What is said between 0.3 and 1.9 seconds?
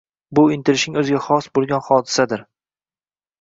Bu intilishining oʻziga xos boʻlgan